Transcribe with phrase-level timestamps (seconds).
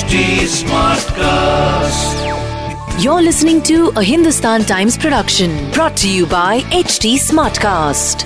[0.00, 0.18] HT
[0.56, 2.20] Smartcast.
[3.02, 8.24] You're listening to a Hindustan Times production brought to you by HT Smartcast.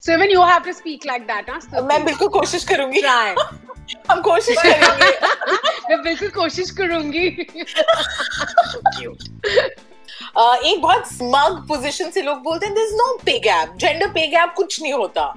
[0.00, 1.60] So even you have to speak like that, huh?
[1.60, 1.86] Stuti?
[1.88, 3.34] मैं बिल्कुल कोशिश करूँगी try.
[4.10, 5.10] हम कोशिश करेंगे
[5.88, 7.26] मैं बिल्कुल कोशिश करूँगी
[10.36, 14.26] अ, एक बहुत स्मग पोजीशन से लोग बोलते हैं this no pay gap gender pay
[14.36, 15.32] gap कुछ नहीं होता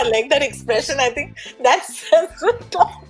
[0.00, 0.98] I like that expression.
[0.98, 3.04] I think that says it all.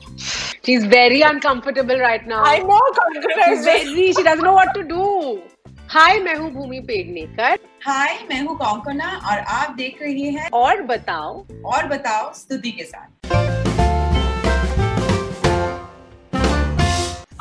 [0.64, 2.42] She's very uncomfortable right now.
[2.42, 2.80] I know,
[3.46, 5.42] She's very, she doesn't know what to do.
[5.92, 10.82] Hi, मैं हूँ भूमि पेडनेकर हाय मैं हूँ कौकना और आप देख रहे हैं और
[10.90, 11.32] बताओ
[11.74, 13.09] और बताओ स्तुति के साथ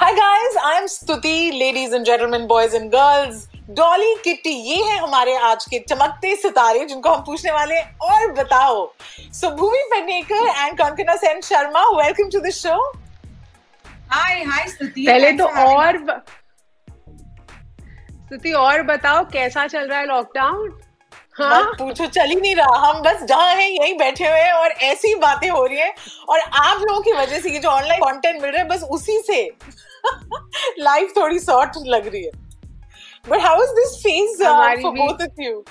[0.02, 3.48] Hi guys, I'm Stuti, ladies and gentlemen, boys and girls.
[3.70, 8.32] Dolly Kitty ये है हमारे आज के चमकते सितारे जिनको हम पूछने वाले हैं और
[8.32, 8.94] बताओ।
[9.34, 12.77] So Bhumi Pednekar and Konkona Sen Sharma welcome to the show
[14.12, 15.98] hi hi Stuti पहले तो और
[18.26, 20.80] स्तुति और बताओ कैसा चल रहा है लॉकडाउन
[21.36, 21.62] हाँ?
[21.62, 24.71] मत पूछो चल ही नहीं रहा। हम बस जहाँ हैं यहीं बैठे हुए हैं और
[24.71, 25.93] ऐसी बातें हो रही हैं।
[26.30, 29.21] और आप लोगों की वजह से ये जो ऑनलाइन कंटेंट मिल रहा है बस उसी
[29.27, 29.43] से।
[30.80, 32.49] लाइफ थोड़ी शॉर्ट लग रही है।
[33.30, 35.63] But how is this phase uh, for both of you?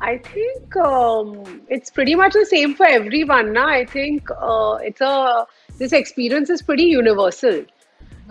[0.00, 3.52] I think um, it's pretty much the same for everyone.
[3.52, 5.46] Now I think uh, it's a
[5.78, 7.64] this experience is pretty universal.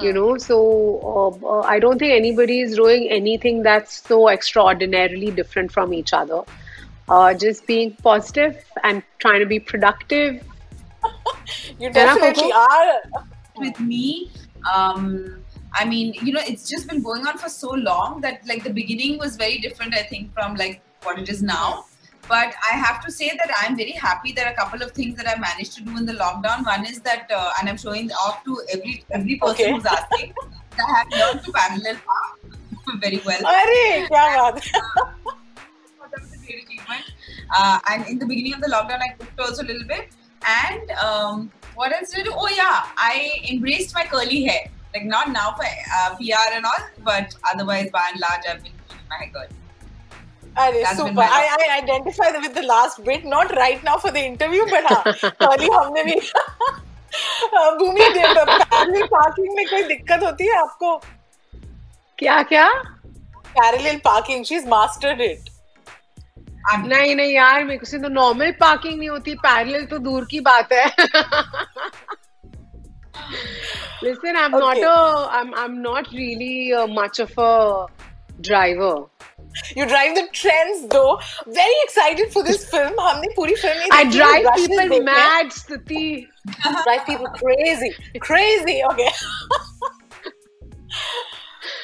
[0.01, 0.57] You know, so
[1.07, 6.13] um, uh, I don't think anybody is doing anything that's so extraordinarily different from each
[6.13, 6.41] other.
[7.07, 10.43] Uh, just being positive and trying to be productive.
[11.79, 13.01] you definitely are.
[13.55, 14.31] With me,
[14.73, 15.42] um,
[15.73, 18.69] I mean, you know, it's just been going on for so long that like the
[18.69, 21.85] beginning was very different, I think, from like what it is now.
[22.27, 25.27] But I have to say that I'm very happy that a couple of things that
[25.27, 26.65] I managed to do in the lockdown.
[26.65, 29.71] One is that, uh, and I'm showing off to every every person okay.
[29.73, 30.33] who's asking,
[30.79, 32.59] I have learned to parallel park
[33.01, 33.41] very well.
[33.41, 34.07] Arey.
[34.11, 34.59] Uh,
[37.55, 40.09] uh, and in the beginning of the lockdown, I cooked also a little bit.
[40.45, 42.33] And um, what else did I do?
[42.35, 44.67] Oh, yeah, I embraced my curly hair.
[44.93, 48.73] Like not now for uh, PR and all, but otherwise, by and large, I've been
[48.87, 49.59] keeping my hair curly.
[50.57, 53.97] अरे That's been super my I I identify with the last bit not right now
[53.97, 56.19] for the interview but हाँ कल हमने भी
[57.79, 60.95] भूमि parallel parking में कोई दिक्कत होती है आपको
[62.19, 62.67] क्या क्या
[63.57, 65.49] parallel parking she is mastered it
[66.71, 70.73] नहीं नहीं यार मेरे को तो नॉर्मल पार्किंग नहीं होती पैरेलल तो दूर की बात
[70.73, 70.85] है
[74.02, 74.82] Listen, I'm not Okay.
[74.82, 77.86] a, I'm, I'm not really uh, much of a
[78.40, 79.06] driver.
[79.74, 81.18] You drive the trends though.
[81.46, 82.92] Very excited for this film.
[83.00, 85.04] हमने पूरी film नहीं I देखी, drive rushes people देखे हैं.
[85.04, 86.26] mad, Stuti.
[86.84, 87.90] drive people crazy,
[88.28, 88.76] crazy.
[88.92, 89.10] Okay.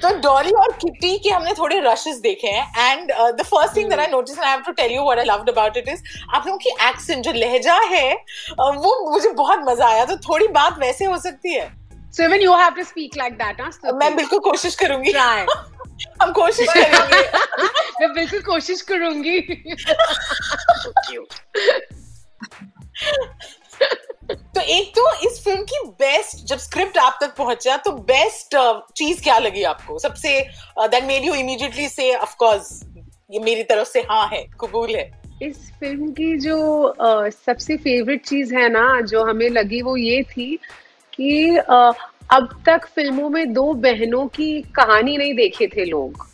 [0.01, 3.99] तो डॉली और kitty के हमने थोड़े रशेस देखे हैं and the first thing that
[3.99, 6.03] I notice and I have to tell you what I loved about it is
[6.35, 10.47] आप लोगों की एक्सेंट जो लहजा है uh, वो मुझे बहुत मज़ा आया तो थोड़ी
[10.47, 11.79] बात वैसे हो सकती है।
[12.19, 13.93] Even you have to speak like that, huh, Stuti?
[13.93, 15.45] मैं बिल्कुल कोशिश करूँगी। Try.
[16.21, 17.31] हम कोशिश करेंगे।
[18.01, 19.39] मैं बिल्कुल कोशिश करूँगी।
[24.29, 28.55] तो एक तो इस फ़िल्म की बेस्ट जब स्क्रिप्ट आप तक पहुँचा तो बेस्ट
[28.97, 29.99] चीज़ क्या लगी आपको?
[29.99, 30.41] सबसे
[30.79, 32.85] दैट मेड यू इमीडिएटली से ऑफ़ कोर्स
[33.31, 35.09] ये मेरी तरफ़ से हाँ है कबूल है.
[35.41, 40.23] इस फ़िल्म की जो अ, सबसे फेवरेट चीज़ है ना जो हमें लगी वो ये
[40.23, 40.55] थी
[41.13, 41.91] कि अ,
[42.31, 46.27] अब तक फ़िल्मों में दो बहनों की कहानी नहीं देखे थे लोग।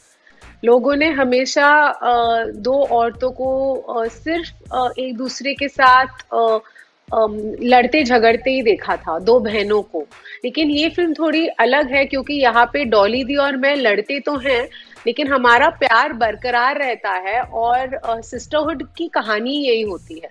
[0.66, 6.60] लोगों ने हमेशा अ, दो औरतों को अ, सिर्फ़ अ, एक दूसरे के साथ अम,
[7.10, 10.00] लड़ते झगड़ते ही देखा था दो बहनों को।
[10.46, 14.36] लेकिन ये फ़िल्म थोड़ी अलग है क्योंकि यहाँ पे डॉली दी और मैं लड़ते तो
[14.38, 14.62] हैं
[15.08, 20.30] लेकिन हमारा प्यार बरकरार रहता है और सिस्टरहुड की कहानी यही होती है।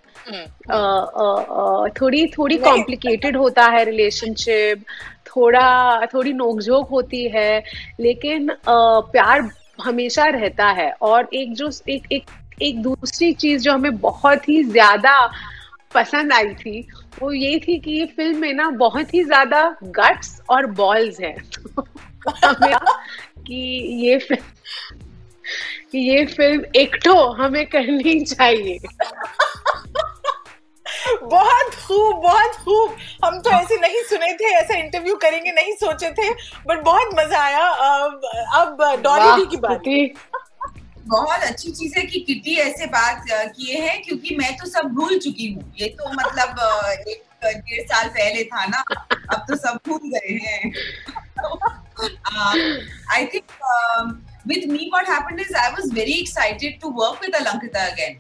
[0.70, 4.84] अ, अ, अ, थोड़ी थोड़ी। कॉम्प्लिकेटेड होता है रिलेशनशिप
[5.26, 7.62] थोड़ा थोड़ी नोकझोंक होती है
[8.00, 9.48] लेकिन प्यार
[9.82, 12.24] हमेशा रहता है। और एक जो एक एक
[12.62, 15.30] एक दूसरी चीज़ जो हमें बहुत ही ज़्यादा
[15.94, 16.88] पसंद आई थी
[17.22, 21.36] वो ये थी कि ये फ़िल्म में ना बहुत ही ज़्यादा गट्स और बॉल्स है।
[23.46, 23.56] कि
[24.06, 24.42] ये फ़िल्म
[25.92, 28.78] कि ये फ़िल्म एकठो हमें करनी चाहिए।
[31.22, 36.10] बहुत खूब बहुत खूब। हम तो ऐसे नहीं सुने थे ऐसा इंटरव्यू करेंगे नहीं सोचे
[36.10, 36.30] थे
[36.66, 38.20] बट बहुत मज़ा आया। अब
[38.54, 39.82] अब डॉली की बात
[41.08, 45.18] बहुत अच्छी चीज़ है कि किटी ऐसे बात किए हैं क्योंकि मैं तो सब भूल
[45.18, 46.60] चुकी हूँ ये तो मतलब
[47.08, 50.72] एक डेढ़ साल पहले था ना अब तो सब भूल गए हैं
[53.16, 53.44] I think
[54.48, 58.18] with me what happened is i was very excited to work with alankita again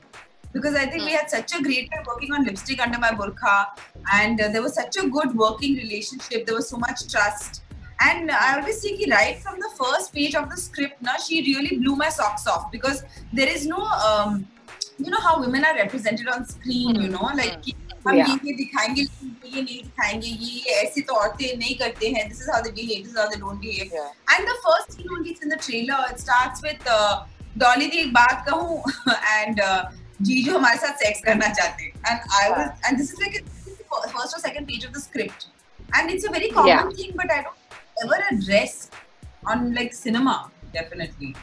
[0.54, 3.66] because I think we had such a great time working on lipstick under my burqa,
[4.12, 6.46] and uh, there was such a good working relationship.
[6.46, 7.63] There was so much trust,
[8.01, 11.41] and I always say that right from the first page of the script, na, she
[11.41, 13.03] really blew my socks off because
[13.33, 14.47] there is no, um,
[14.97, 17.63] you know how women are represented on screen, you know, like
[18.07, 22.39] हम ये ये दिखाएंगे ये नहीं दिखाएंगे ये ऐसे तो औरतें नहीं करते हैं this
[22.41, 24.35] is how they behave this is how they don't behave yeah.
[24.35, 27.25] and the first scene only it's in the trailer it starts with uh,
[27.63, 28.81] Dolly दी एक बात कहूँ
[29.35, 29.83] and uh,
[30.21, 34.37] जीजू हमारे साथ सेक्स करना चाहते and I was and this is like a first
[34.37, 35.47] or second page of the script
[35.95, 36.89] and it's a very common yeah.
[37.01, 37.59] thing but I don't
[38.03, 38.89] ever address
[39.45, 41.35] on like cinema definitely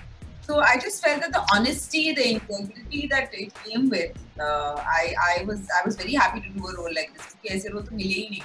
[0.47, 5.14] so I just felt that the honesty the integrity that it came with uh, I
[5.31, 7.82] I was I was very happy to do a role like this क्योंकि ऐसे role
[7.82, 8.41] तो मिले ही नहीं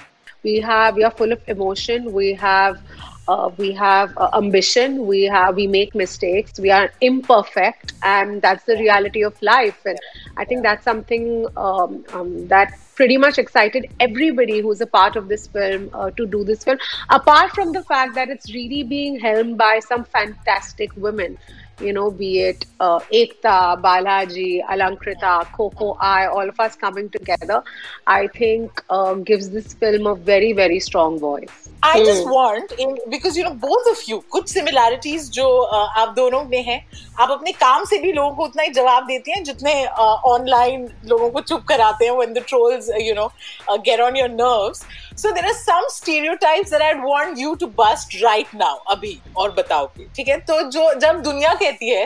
[0.47, 2.13] we have we are full of emotion.
[2.13, 2.81] We have
[3.27, 5.05] uh, we have uh, ambition.
[5.05, 6.59] We have we make mistakes.
[6.65, 9.79] We are imperfect and that's the reality of life.
[9.93, 9.99] And
[10.41, 11.23] i think that's something
[11.65, 16.25] um, um, that pretty much excited everybody who's a part of this film uh, to
[16.35, 16.79] do this film.
[17.19, 21.37] Apart from the fact that it's really being helmed by some fantastic women
[21.79, 27.63] you know, be it uh, Ekta, Balaji, Alankrita, Coco, I, all of us coming together,
[28.05, 31.69] I think uh, gives this film a very, very strong voice.
[31.83, 32.05] I hmm.
[32.05, 36.43] just want, in, because you know, both of you, कुछ similarities जो uh, आप दोनों
[36.49, 36.81] में हैं,
[37.19, 41.09] आप अपने काम से भी लोगों को उतना ही जवाब देती हैं जितने ऑनलाइन uh,
[41.09, 43.31] लोगों को चुप कराते हैं when the trolls, uh, you know,
[43.69, 44.85] uh, get on your nerves.
[45.17, 49.51] So there are some stereotypes that I'd want you to bust right now, अभी और
[49.53, 50.37] बताओ ठीक है?
[50.39, 52.05] तो जो जब दुनिया कहती है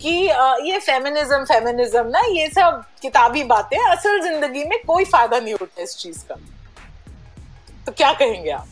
[0.00, 0.14] कि
[0.70, 5.82] ये फेमिनिज्म फेमिनिज्म ना ये सब किताबी बातें असल ज़िंदगी में कोई फ़ायदा नहीं होता
[5.82, 6.34] इस चीज़ का।
[7.86, 8.66] तो क्या कहेंगे आप?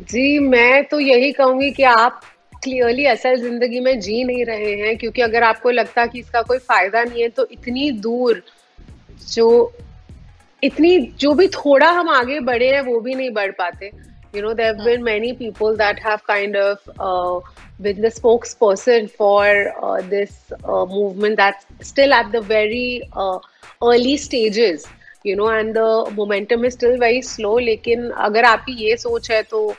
[0.00, 2.20] जी मैं तो यही कहूँगी कि आप
[2.62, 6.58] क्लियरली असल ज़िंदगी में जी नहीं रहे हैं क्योंकि अगर आपको लगता कि इसका कोई
[6.58, 8.42] फ़ायदा नहीं है तो इतनी दूर
[9.34, 9.48] जो
[10.62, 13.90] इतनी जो भी थोड़ा हम आगे बढ़े हैं वो भी नहीं बढ़ पाते।
[14.34, 16.90] You know they've been many people that have kind of
[17.82, 18.08] with the
[18.60, 24.86] spokesperson for this movement that still at the very early stages
[25.26, 29.42] you know and the momentum is still very slow लेकिन अगर आपकी ये सोच है
[29.42, 29.74] तो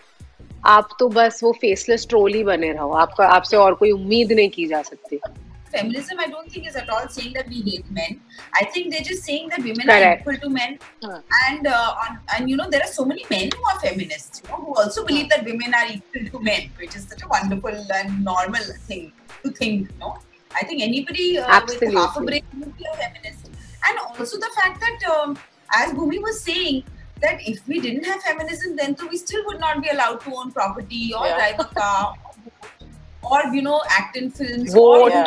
[0.65, 4.49] आप तो बस वो फेसलेस ट्रोल ही बने रहो। आपका आपसे और कोई उम्मीद नहीं
[4.49, 5.19] की जा सकती।
[5.67, 8.21] Feminism, I don't think is at all saying that we hate men.
[8.53, 10.27] I think they're just saying that women Correct.
[10.27, 11.21] are equal to men, huh.
[11.49, 14.49] and uh, on, and you know there are so many men who are feminists, you
[14.49, 17.75] know, who also believe that women are equal to men, which is such a wonderful
[17.93, 19.11] and normal thing
[19.43, 19.89] to think.
[19.91, 20.17] You know,
[20.55, 23.49] I think anybody uh, with half a brain would be a feminist,
[23.87, 25.37] and also the fact that um,
[25.73, 26.83] as Bhumi was saying.
[27.19, 30.51] That if we didn't have feminism, then we still would not be allowed to own
[30.51, 31.55] property or yeah.
[31.55, 32.13] drive a car
[33.29, 35.25] or you know act in films or yeah.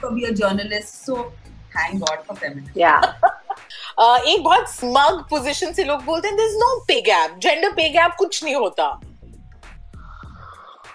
[0.00, 1.32] to be तो a journalist so
[1.74, 3.00] thank god for feminism yeah.
[3.98, 8.14] Uh, एक बहुत smug position से लोग बोलते हैं no pay gap gender pay gap
[8.18, 8.86] कुछ नहीं होता.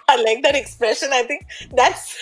[0.10, 1.42] I like that expression I think
[1.80, 2.16] that's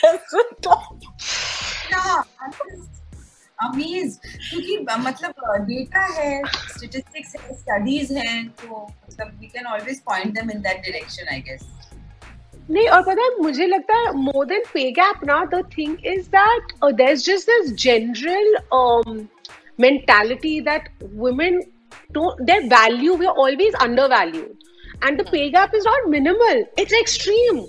[3.64, 4.20] amaze
[4.50, 10.02] क्योंकि uh, मतलब uh, डेटा है स्टैटिस्टिक्स है स्टडीज़ हैं तो मतलब we can always
[10.02, 11.66] point them in that direction I guess
[12.70, 16.28] नहीं, और पता है, मुझे लगता है मोर देन पे गैप ना the thing is
[16.30, 19.26] that there is just this general
[19.80, 21.62] mentality that women
[22.14, 23.76] to their value we are always
[24.10, 24.44] undervalue
[25.06, 27.66] and the pay gap is not minimal it's extreme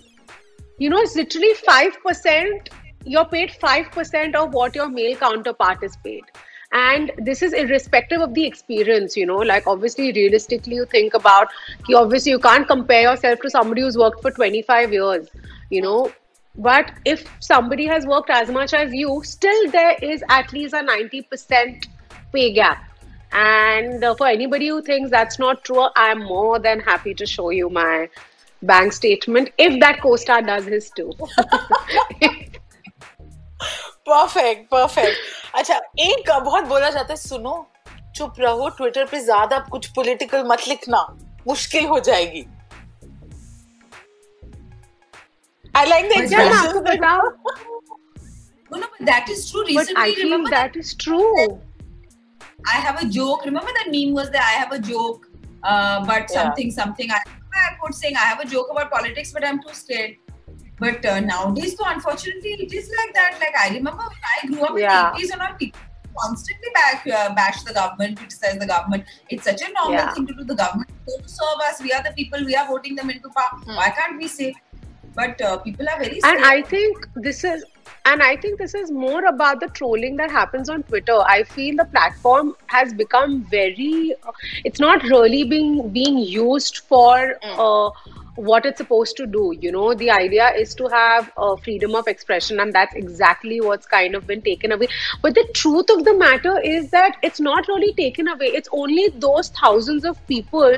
[0.81, 2.69] you know it's literally 5%
[3.09, 5.15] you are paid 5% of what your male
[5.59, 6.31] counterpart is paid
[6.73, 11.49] and this is irrespective of the experience you know like obviously realistically you think about
[11.95, 15.29] obviously you can't compare yourself to somebody who's worked for 25 years
[15.71, 16.13] you know.
[16.57, 20.79] But if somebody has worked as much as you still there is at least a
[20.79, 21.87] 90%
[22.33, 22.85] pay gap.
[23.31, 27.51] And uh, for anybody who thinks that's not true i'm more than happy to show
[27.51, 28.09] you my
[28.63, 31.13] bank statement if that co-star does his too
[34.09, 37.57] perfect perfect अच्छा एक बहुत बोला जाता है सुनो
[38.17, 41.03] चुप रहो Twitter पे ज़्यादा कुछ पॉलिटिकल मत लिखना
[41.49, 42.47] मुश्किल हो जाएगी।
[45.77, 46.21] I like that
[49.31, 51.21] is true that is true
[52.69, 55.27] I have a joke remember that meme was that I have a joke
[56.09, 57.21] but something something I
[57.59, 60.28] I would saying I have a joke about politics but I am too scared
[60.81, 63.39] But uh, nowadays, so unfortunately, it is like that.
[63.41, 65.11] Like I remember when I grew up yeah.
[65.11, 65.81] in the 80s and all, people
[66.21, 69.05] constantly back, uh, bash the government, criticize the government.
[69.31, 70.13] It's such a normal Yeah.
[70.15, 70.45] thing to do.
[70.45, 71.81] The government is going to serve us.
[71.81, 72.45] We are the people.
[72.45, 73.61] We are voting them into power.
[73.65, 73.77] Hmm.
[73.77, 74.55] Why can't we say?
[75.15, 76.21] But uh, people are very.
[76.23, 77.65] and i think this is
[78.05, 81.77] and i think this is more about the trolling that happens on twitter i feel
[81.81, 84.15] the platform has become very
[84.65, 87.91] it's not really being being used for uh,
[88.39, 92.07] what it's supposed to do you know the idea is to have uh, freedom of
[92.07, 94.89] expression and that's exactly what's kind of been taken away
[95.23, 99.09] but the truth of the matter is that it's not really taken away it's only
[99.27, 100.77] those thousands of people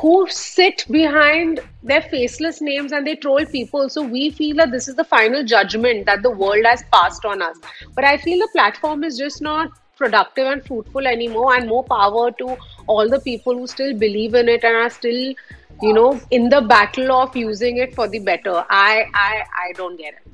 [0.00, 3.88] who sit behind their faceless names and they troll people.
[3.88, 7.42] So we feel that this is the final judgment that the world has passed on
[7.42, 7.56] us.
[7.94, 12.30] But I feel the platform is just not productive and fruitful anymore, and more power
[12.30, 12.56] to
[12.86, 15.34] all the people who still believe in it and are still,
[15.82, 18.64] you know, in the battle of using it for the better.
[18.70, 20.28] I I I don't get it.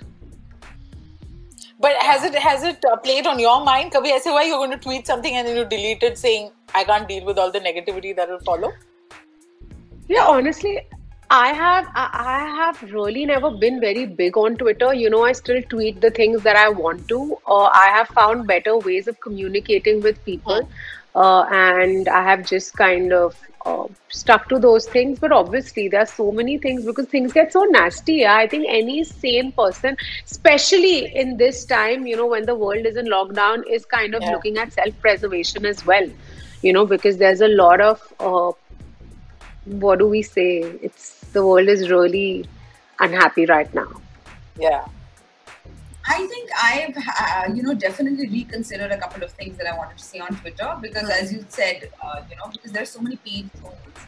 [1.80, 3.92] But has it has it uh, played on your mind?
[3.92, 6.84] Kabhi aise hua you're going to tweet something and then you delete it saying I
[6.84, 8.72] can't deal with all the negativity that will follow.
[10.08, 10.80] Yeah, honestly,
[11.30, 14.94] I have I have really never been very big on Twitter.
[14.94, 17.38] You know, I still tweet the things that I want to.
[17.46, 20.68] Uh, I have found better ways of communicating with people,
[21.14, 25.18] uh, and I have just kind of uh, stuck to those things.
[25.18, 28.14] But obviously, there are so many things because things get so nasty.
[28.16, 28.34] Yeah?
[28.36, 32.96] I think any sane person, especially in this time, you know, when the world is
[32.96, 34.32] in lockdown, is kind of Yeah.
[34.32, 36.08] looking at self-preservation as well.
[36.62, 38.52] You know, because there's a lot of uh,
[39.64, 40.58] what do we say?
[40.82, 42.46] It's the world is really
[43.00, 43.88] unhappy right now.
[44.58, 44.84] Yeah.
[46.06, 49.96] I think I've, uh, you know, definitely reconsidered a couple of things that I wanted
[49.98, 53.16] to say on Twitter because, as you said, uh, you know, because there's so many
[53.16, 54.06] paid trolls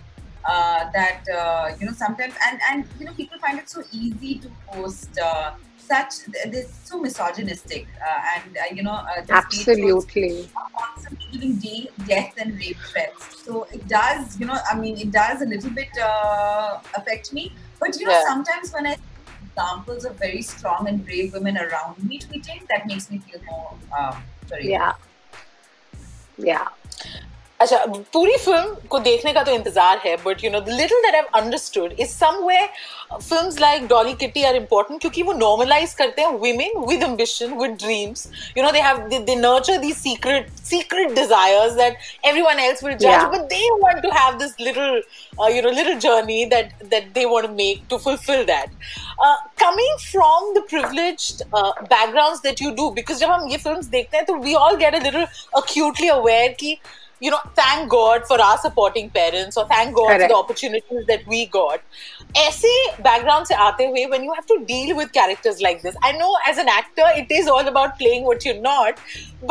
[0.48, 4.38] uh, that uh, you know sometimes, and and you know, people find it so easy
[4.40, 6.12] to post uh, such.
[6.50, 10.50] They're so misogynistic, uh, and uh, you know, uh, these paid trolls Absolutely.
[10.78, 13.42] constantly giving de- death and rape threats.
[13.44, 17.54] So it does, you know, I mean, it does a little bit uh, affect me.
[17.80, 18.22] But you know, Yeah.
[18.26, 18.96] sometimes when I
[19.56, 23.74] examples of very strong and brave women around me tweeting, that makes me feel more
[23.98, 24.22] um.
[24.60, 24.92] Yeah.
[26.36, 26.68] Yeah.
[27.60, 31.14] अच्छा पूरी film को देखने का तो इंतज़ार है but you know the little that
[31.14, 32.68] I understood is somewhere
[33.12, 37.76] films like Dolly Kitty are important क्योंकि वो नॉर्मलाइज करते हैं women with ambition with
[37.82, 38.26] dreams
[38.58, 43.24] you know they have they nurture the secret secret desires that everyone else will जज
[43.26, 45.02] but they want to have this little
[45.54, 48.70] you know little journey that that they want to make to fulfil that
[49.60, 54.26] coming from the privileged backgrounds that you do because जब हम ये films देखते हैं
[54.26, 56.78] तो we all get a little acutely aware की
[57.21, 60.31] you know thank god for our supporting parents or thank god for Correct.
[60.31, 61.81] the opportunities that we got
[62.37, 62.71] ऐसे
[63.03, 66.31] background से आते हुए when you have to deal with characters like this I know
[66.51, 69.01] as an actor it is all about playing what you're not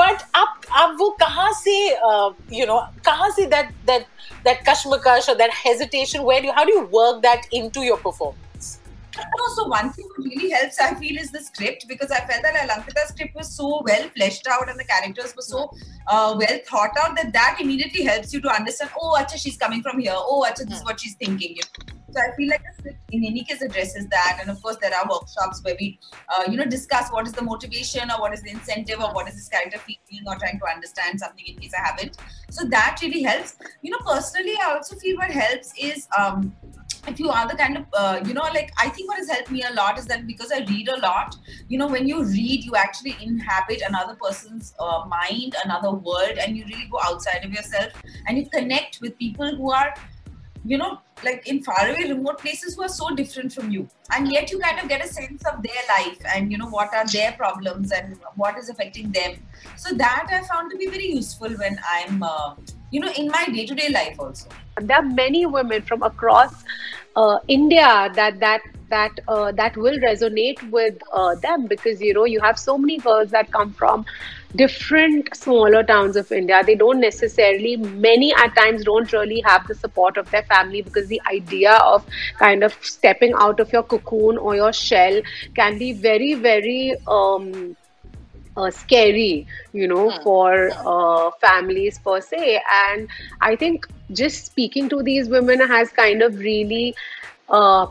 [0.02, 1.79] but आप आप वो कहाँ से
[2.11, 4.07] uh, you know कहाँ से that that
[4.45, 7.99] that kashmakash or that hesitation where do you how do you work that into your
[8.09, 8.44] performance
[9.17, 12.43] No, so one thing that really helps, I feel, is the script because I felt
[12.43, 15.72] that Alankrita's script was so well fleshed out and the characters were so
[16.07, 18.91] uh, well thought out that that immediately helps you to understand.
[19.00, 20.13] Oh, acha, she's coming from here.
[20.15, 21.55] Oh, acha, this is what she's thinking.
[21.55, 21.95] You know?
[22.12, 24.93] So I feel like the script in any case addresses that, and of course there
[24.93, 28.41] are workshops where we, uh, you know, discuss what is the motivation or what is
[28.41, 31.74] the incentive or what is this character feeling or trying to understand something in case
[31.77, 32.17] I haven't.
[32.51, 33.57] So that really helps.
[33.81, 36.07] You know, personally, I also feel what helps is.
[36.17, 36.55] Um,
[37.08, 39.52] if you are the kind of uh, you know like i think what has helped
[39.52, 41.36] me a lot is that because i read a lot
[41.68, 46.58] you know when you read you actually inhabit another person's uh, mind another world and
[46.58, 47.92] you really go outside of yourself
[48.28, 49.94] and you connect with people who are
[50.66, 53.88] you know like in faraway remote places who are so different from you.
[54.12, 56.94] And yet you kind of get a sense of their life and you know what
[56.94, 59.36] are their problems and what is affecting them.
[59.78, 62.56] So that i found to be very useful when i'm uh,
[62.92, 64.48] you know in my day-to-day life also
[64.80, 66.63] There are many women from across
[67.15, 72.25] uh, India that that that uh, that will resonate with uh, them because you know
[72.25, 74.06] you have so many girls that come from
[74.56, 76.62] different smaller towns of India.
[76.65, 81.08] They don't necessarily, many at times, don't really have the support of their family because
[81.08, 82.06] the idea of
[82.38, 85.22] kind of stepping out of your cocoon or your shell
[85.56, 86.96] can be very, very.
[87.08, 87.75] Um,
[88.58, 92.62] uh, scary, you know, for uh, families per se.
[92.72, 93.08] And
[93.42, 96.96] I think just speaking to these women has kind of really.
[97.50, 97.88] Uh,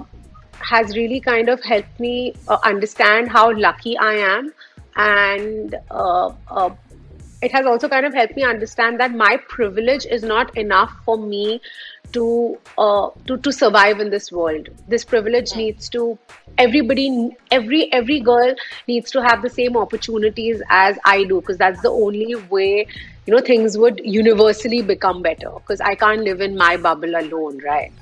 [0.60, 4.52] has really kind of helped me uh, understand how lucky I am
[4.96, 6.70] and uh, uh,
[7.44, 11.16] it has also kind of helped me understand that my privilege is not enough for
[11.18, 11.60] me
[12.12, 14.68] to uh, to to survive in this world.
[14.88, 16.18] This privilege needs to
[16.58, 17.06] everybody
[17.50, 18.54] every every girl
[18.88, 22.86] needs to have the same opportunities as I do because that's the only way
[23.26, 27.60] you know things would universally become better because I can't live in my bubble alone,
[27.64, 27.92] right?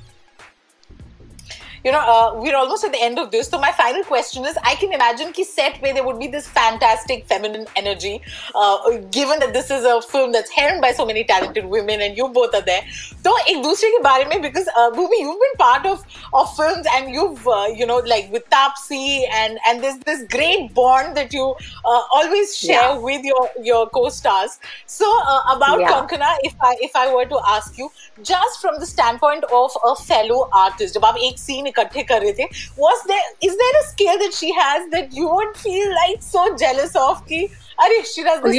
[1.85, 3.49] you know, uh, we're almost at the end of this.
[3.49, 6.47] So my final question is: I can imagine that set where there would be this
[6.47, 8.21] fantastic feminine energy,
[8.55, 12.17] uh, given that this is a film that's hewn by so many talented women, and
[12.17, 12.83] you both are there.
[13.25, 16.87] So in दूसरे के बारे में because uh, Bhumi, you've been part of of films
[16.95, 21.33] and you've uh, you know like with Taapsee and and there's this great bond that
[21.33, 22.99] you uh, always share yeah.
[22.99, 24.59] with your your co-stars.
[24.87, 25.89] So uh, about yeah.
[25.89, 27.91] Konkona, if I if I were to ask you,
[28.23, 32.45] just from the standpoint of a fellow artist, about a scene इकट्ठे कर रहे थे।
[32.79, 36.97] Was there is their scale that she has that you won't feel like so jealous
[37.07, 37.45] of की
[37.81, 37.99] अरे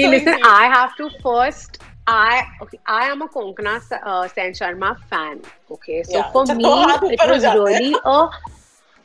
[0.09, 5.37] listen I have to first I okay, I am a Konkana uh, Sen Sharma fan.
[5.71, 6.65] Okay, so yeah, for me
[7.11, 8.17] it was really a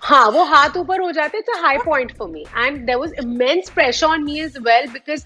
[0.02, 3.12] हाँ वो हाथ ऊपर हो जाते it's a high point for me and there was
[3.22, 5.24] immense pressure on me as well because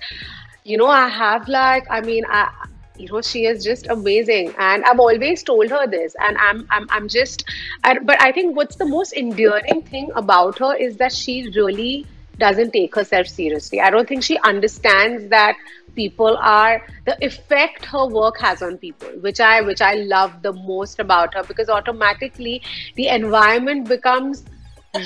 [0.67, 2.72] you know I have like I mean I
[3.03, 4.55] you know she is just amazing.
[4.59, 7.45] And I've always told her this and I'm I'm, I'm just
[7.85, 12.07] I, but I think what's the most endearing thing about her is that she really
[12.39, 13.81] doesn't take herself seriously.
[13.81, 15.57] I don't think she understands that
[15.95, 20.53] people are the effect her work has on people which i which i love the
[20.53, 22.63] most about her because automatically
[22.97, 24.45] the environment becomes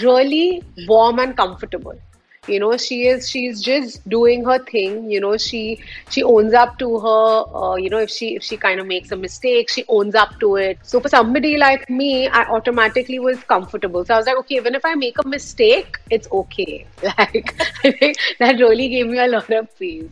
[0.03, 1.99] really warm and comfortable
[2.49, 6.79] you know she is she's just doing her thing you know she she owns up
[6.79, 9.85] to her uh, you know if she if she kind of makes a mistake she
[9.88, 10.79] owns up to it.
[10.83, 14.05] So for somebody like me i automatically was comfortable.
[14.05, 16.87] So i was like okay even if i make a mistake it's okay.
[17.19, 20.11] Like i think that really gave me a lot of peace.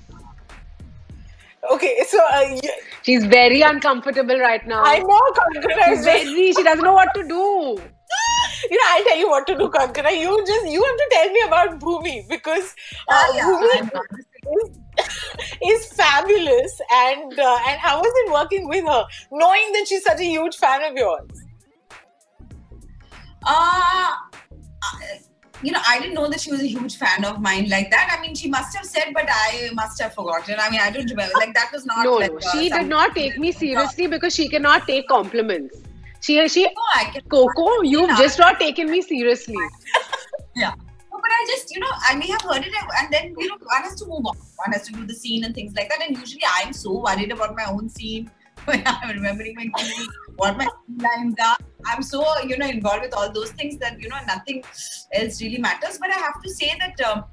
[1.73, 2.71] Okay, so uh, you,
[3.03, 4.83] she's very uncomfortable right now.
[4.85, 5.21] I know
[5.53, 7.54] is she's very she doesn't know what to do
[8.71, 10.19] you know, I'll tell you what to do, Konkona.
[10.19, 12.75] You just you have to tell me about Bhumi because
[13.09, 13.91] uh, Ah, yeah, Bhumi
[14.59, 14.79] is,
[15.71, 20.21] is fabulous, and uh, and how was it working with her, knowing that she's such
[20.21, 21.31] a huge fan of yours?
[23.47, 24.13] Uh,
[25.63, 28.15] you know, I didn't know that she was a huge fan of mine like that.
[28.17, 30.57] I mean, she must have said, but I must have forgotten.
[30.59, 31.33] I mean, I don't remember.
[31.39, 32.05] Like that was not.
[32.05, 35.77] no like, no uh, she did not take me seriously because she cannot take compliments
[36.25, 37.23] she she No, I can.
[37.37, 39.65] coco you've just not taken me seriously
[40.57, 40.73] Yeah.
[41.13, 43.57] No, but I just, you know, I may have heard it, and then, you know,
[43.61, 44.37] one has to move on.
[44.63, 46.03] One has to do the scene and things like that.
[46.03, 48.31] And usually I'm so worried about my own scene
[48.65, 51.57] when I'm remembering my cues, what my lines are.
[51.87, 54.65] I'm so, you know, involved with all those things that, you know, nothing
[55.13, 55.99] else really matters.
[55.99, 57.25] But I have to say that, um,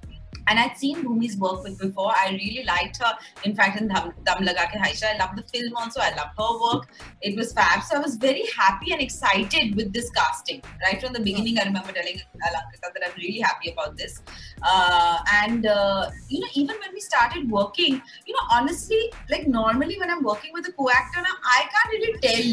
[0.51, 2.11] and I'd seen Bhumi's work with before.
[2.23, 3.11] I really liked her.
[3.45, 6.01] In fact, in Dam, Dam Laga Ke Haisha, I loved the film also.
[6.01, 6.89] I loved her work.
[7.21, 7.83] It was fab.
[7.83, 10.61] So I was very happy and excited with this casting.
[10.83, 14.21] Right from the beginning, I remember telling Alankrita that I'm really happy about this.
[14.61, 19.97] Uh, and, uh, you know, even when we started working, you know, honestly, like normally
[19.99, 22.45] when I'm working with a co-actor, now, I can't really tell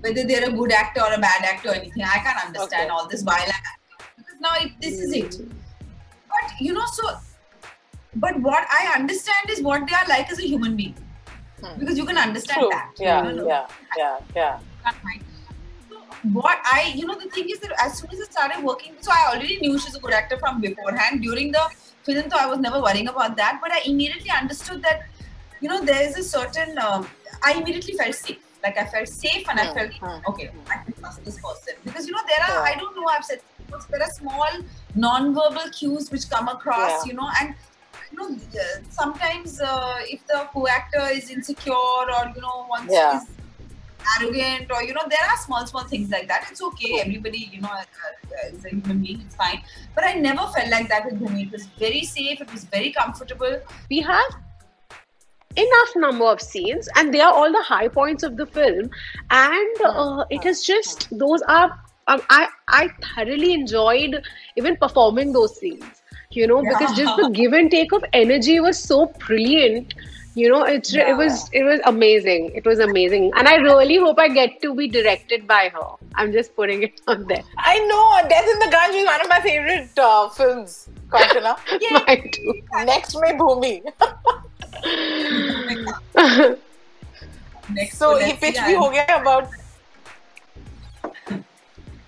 [0.00, 2.02] whether they're a good actor or a bad actor or anything.
[2.02, 2.88] I can't understand Okay.
[2.88, 5.40] all this while I'm because now it, this is it.
[6.50, 7.16] But you know, so
[8.16, 10.94] but what I understand is what they are like as a human being.
[11.62, 11.78] Hmm.
[11.78, 12.70] Because you can understand True.
[12.70, 12.92] that.
[12.98, 14.58] Yeah, you know, yeah, yeah, yeah.
[15.88, 15.96] So
[16.32, 19.10] what I, you know, the thing is that as soon as I started working, so
[19.12, 21.22] I already knew she's a good actor from beforehand.
[21.22, 21.62] During the
[22.04, 23.60] film, so I was never worrying about that.
[23.62, 25.02] But I immediately understood that,
[25.60, 26.78] you know, there is a certain.
[26.78, 27.08] Um,
[27.42, 28.38] I immediately felt safe.
[28.62, 30.50] Like I felt safe, and I Hmm, felt hmm, okay.
[30.68, 32.62] I can trust this person because you know there are.
[32.64, 33.06] I don't know.
[33.06, 33.40] I've said
[33.90, 34.48] there are small
[34.94, 37.06] non-verbal cues which come across.
[37.06, 37.10] Yeah.
[37.10, 37.54] You know, and
[38.10, 43.16] you know uh, sometimes uh, if the co-actor is insecure or you know wants Yeah.
[43.16, 43.26] is
[44.18, 47.60] arrogant or you know there are small small things like that it's okay everybody you
[47.60, 49.60] know uh, uh, is a human being it's fine
[49.94, 51.46] but i never felt like that with Bhumi.
[51.46, 54.30] it was very safe it was very comfortable we have
[55.56, 58.88] enough number of scenes and they are all the high points of the film
[59.30, 61.78] and uh, it is just those are
[62.10, 64.22] um, I I thoroughly enjoyed
[64.56, 65.84] even performing those scenes.
[66.30, 66.78] You know, yeah.
[66.78, 69.94] because just the give and take of energy was so brilliant.
[70.34, 71.10] You know, it yeah.
[71.10, 72.52] it was it was amazing.
[72.54, 75.88] It was amazing, and I really hope I get to be directed by her.
[76.14, 77.42] I'm just putting it out there.
[77.58, 80.88] I know Death in the Gunj is one of my favorite uh, films.
[81.08, 81.56] Konkona.
[82.06, 82.54] Mine too.
[82.84, 83.82] Next, may Bhumi.
[87.74, 88.88] Next so he pitch me हो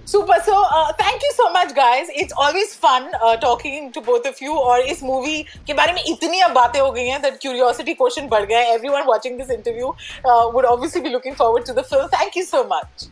[0.04, 0.34] Super.
[0.44, 2.08] So, uh, thank you so much, guys.
[2.10, 4.52] It's always fun uh, talking to both of you.
[4.52, 8.28] और इस movie के बारे में इतनी अब बातें हो गई हैं that curiosity quotient
[8.30, 8.76] बढ़ गया है.
[8.78, 9.92] Everyone watching this interview
[10.24, 12.08] uh, would obviously be looking forward to the film.
[12.18, 13.08] Thank you so much.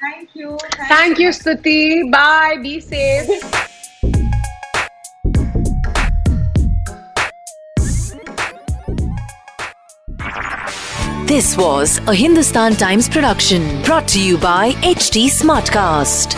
[0.00, 0.58] Thank you.
[0.76, 2.10] Thank thank you, Suti.
[2.10, 2.56] Bye.
[2.62, 3.74] Be safe.
[11.28, 16.32] This was a Hindustan Times production brought to you by HT Smartcast.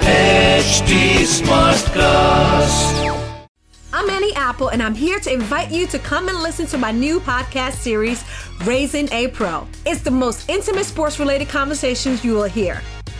[0.00, 3.46] HT Smartcast.
[3.92, 6.92] I'm Annie Apple, and I'm here to invite you to come and listen to my
[6.92, 8.24] new podcast series,
[8.64, 9.66] Raising a Pro.
[9.84, 12.80] It's the most intimate sports related conversations you will hear.